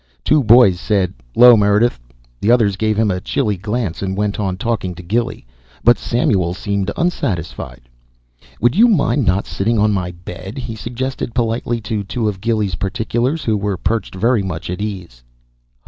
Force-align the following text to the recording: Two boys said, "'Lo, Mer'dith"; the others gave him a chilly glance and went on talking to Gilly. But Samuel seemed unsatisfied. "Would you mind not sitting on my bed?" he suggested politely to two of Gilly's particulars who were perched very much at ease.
Two 0.23 0.43
boys 0.43 0.79
said, 0.79 1.13
"'Lo, 1.35 1.55
Mer'dith"; 1.55 1.99
the 2.39 2.49
others 2.49 2.75
gave 2.75 2.97
him 2.97 3.11
a 3.11 3.21
chilly 3.21 3.55
glance 3.55 4.01
and 4.01 4.17
went 4.17 4.39
on 4.39 4.57
talking 4.57 4.95
to 4.95 5.03
Gilly. 5.03 5.45
But 5.83 5.99
Samuel 5.99 6.55
seemed 6.55 6.89
unsatisfied. 6.97 7.81
"Would 8.59 8.75
you 8.75 8.87
mind 8.87 9.27
not 9.27 9.45
sitting 9.45 9.77
on 9.77 9.91
my 9.93 10.09
bed?" 10.09 10.57
he 10.57 10.75
suggested 10.75 11.35
politely 11.35 11.79
to 11.81 12.03
two 12.03 12.27
of 12.27 12.41
Gilly's 12.41 12.73
particulars 12.73 13.43
who 13.43 13.55
were 13.55 13.77
perched 13.77 14.15
very 14.15 14.41
much 14.41 14.71
at 14.71 14.81
ease. 14.81 15.21